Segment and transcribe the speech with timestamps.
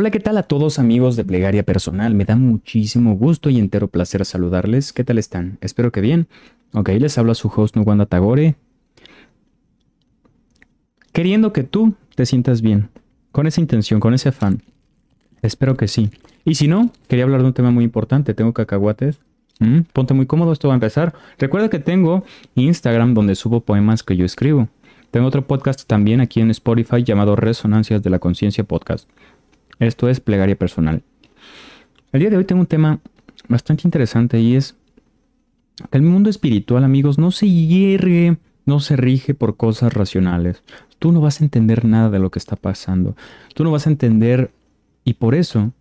[0.00, 2.14] Hola, ¿qué tal a todos amigos de Plegaria Personal?
[2.14, 4.92] Me da muchísimo gusto y entero placer saludarles.
[4.92, 5.58] ¿Qué tal están?
[5.60, 6.28] Espero que bien.
[6.72, 8.54] Ok, les habla su host Nuwanda Tagore.
[11.10, 12.90] Queriendo que tú te sientas bien.
[13.32, 14.62] Con esa intención, con ese afán.
[15.42, 16.12] Espero que sí.
[16.44, 18.34] Y si no, quería hablar de un tema muy importante.
[18.34, 19.18] Tengo cacahuates.
[19.58, 21.12] Mm, ponte muy cómodo, esto va a empezar.
[21.40, 22.22] Recuerda que tengo
[22.54, 24.68] Instagram donde subo poemas que yo escribo.
[25.10, 29.08] Tengo otro podcast también aquí en Spotify llamado Resonancias de la Conciencia Podcast.
[29.78, 31.02] Esto es plegaria personal.
[32.12, 33.00] El día de hoy tengo un tema
[33.48, 34.74] bastante interesante y es
[35.90, 40.62] que el mundo espiritual, amigos, no se hiergue, no se rige por cosas racionales.
[40.98, 43.16] Tú no vas a entender nada de lo que está pasando.
[43.54, 44.50] Tú no vas a entender
[45.04, 45.72] y por eso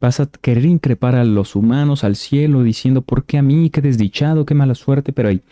[0.00, 3.70] vas a querer increpar a los humanos, al cielo, diciendo, ¿por qué a mí?
[3.70, 5.12] Qué desdichado, qué mala suerte.
[5.12, 5.42] Pero hay,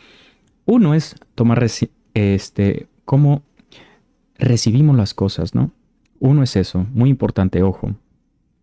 [0.65, 1.65] uno es tomar
[2.15, 3.43] este, cómo
[4.38, 5.71] recibimos las cosas, ¿no?
[6.23, 7.97] Uno es eso, muy importante, ojo,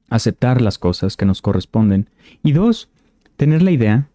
[0.09, 2.09] aceptar las cosas que nos corresponden.
[2.41, 2.87] Y dos,
[3.35, 4.07] tener la idea,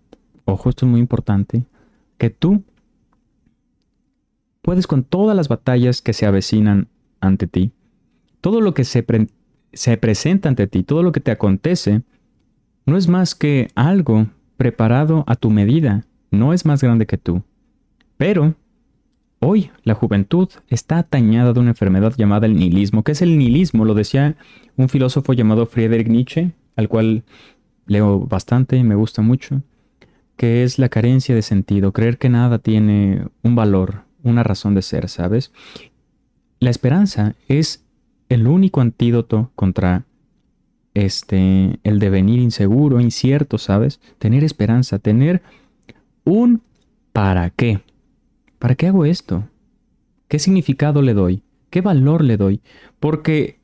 [0.46, 1.66] ojo, esto es muy importante,
[2.16, 2.62] que tú
[4.62, 6.88] puedes con todas las batallas que se avecinan
[7.20, 7.70] ante ti,
[8.40, 9.04] todo lo que se,
[9.74, 12.00] se presenta ante ti, todo lo que te acontece,
[12.86, 17.42] no es más que algo preparado a tu medida, no es más grande que tú.
[18.16, 18.54] Pero
[19.46, 23.02] Hoy la juventud está atañada de una enfermedad llamada el nihilismo.
[23.02, 23.84] ¿Qué es el nihilismo?
[23.84, 24.36] Lo decía
[24.78, 27.24] un filósofo llamado Friedrich Nietzsche, al cual
[27.84, 29.60] leo bastante, y me gusta mucho,
[30.38, 34.80] que es la carencia de sentido, creer que nada tiene un valor, una razón de
[34.80, 35.52] ser, ¿sabes?
[36.58, 37.84] La esperanza es
[38.30, 40.06] el único antídoto contra
[40.94, 44.00] este el devenir inseguro, incierto, ¿sabes?
[44.18, 45.42] Tener esperanza, tener
[46.24, 46.62] un
[47.12, 47.82] para qué.
[48.64, 49.46] ¿Para qué hago esto?
[50.26, 51.42] ¿Qué significado le doy?
[51.68, 52.62] ¿Qué valor le doy?
[52.98, 53.60] Porque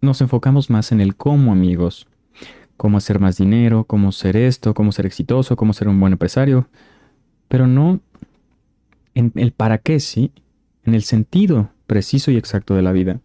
[0.00, 2.08] nos enfocamos más en el cómo, amigos.
[2.76, 6.66] Cómo hacer más dinero, cómo ser esto, cómo ser exitoso, cómo ser un buen empresario.
[7.46, 8.00] Pero no
[9.14, 10.32] en el para qué, sí.
[10.82, 13.20] En el sentido preciso y exacto de la vida.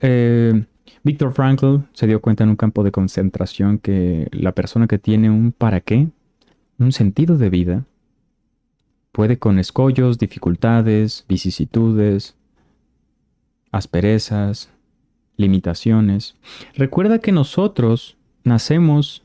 [0.00, 0.64] Eh,
[1.04, 5.30] Víctor Frankl se dio cuenta en un campo de concentración que la persona que tiene
[5.30, 6.08] un para qué,
[6.80, 7.84] un sentido de vida,
[9.12, 12.36] puede con escollos, dificultades, vicisitudes,
[13.72, 14.70] asperezas,
[15.36, 16.36] limitaciones.
[16.74, 19.22] Recuerda que nosotros nacemos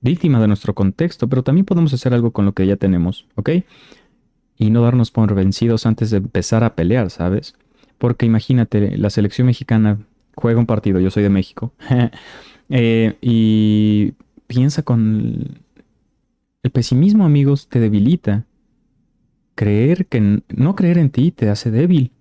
[0.00, 3.50] víctima de nuestro contexto, pero también podemos hacer algo con lo que ya tenemos, ¿ok?
[4.58, 7.54] Y no darnos por vencidos antes de empezar a pelear, ¿sabes?
[7.98, 9.98] Porque imagínate, la selección mexicana
[10.34, 11.72] juega un partido, yo soy de México,
[12.68, 14.12] eh, y
[14.46, 15.62] piensa con...
[16.62, 18.44] El pesimismo, amigos, te debilita
[19.54, 22.12] creer que no creer en ti te hace débil.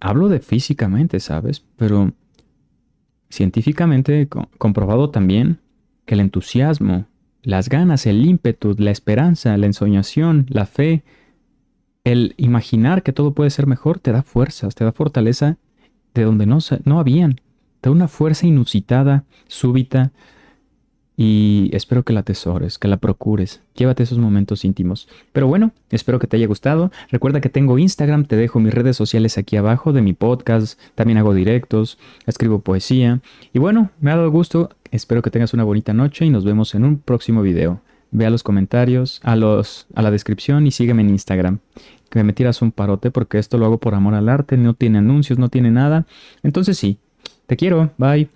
[0.00, 1.64] Hablo de físicamente, ¿sabes?
[1.76, 2.12] Pero
[3.30, 5.60] científicamente comprobado también
[6.04, 7.06] que el entusiasmo,
[7.42, 11.04] las ganas, el ímpetu, la esperanza, la ensoñación, la fe,
[12.04, 15.56] el imaginar que todo puede ser mejor te da fuerzas, te da fortaleza
[16.14, 17.40] de donde no, no habían.
[17.80, 20.12] Te da una fuerza inusitada, súbita,
[21.16, 23.60] y espero que la atesores, que la procures.
[23.74, 25.08] Llévate esos momentos íntimos.
[25.32, 26.90] Pero bueno, espero que te haya gustado.
[27.10, 30.78] Recuerda que tengo Instagram, te dejo mis redes sociales aquí abajo de mi podcast.
[30.94, 33.20] También hago directos, escribo poesía.
[33.54, 34.70] Y bueno, me ha dado gusto.
[34.90, 37.80] Espero que tengas una bonita noche y nos vemos en un próximo video.
[38.10, 41.58] Ve a los comentarios, a, los, a la descripción y sígueme en Instagram.
[42.10, 44.98] Que me tiras un parote porque esto lo hago por amor al arte, no tiene
[44.98, 46.06] anuncios, no tiene nada.
[46.42, 46.98] Entonces sí,
[47.46, 48.28] te quiero, bye.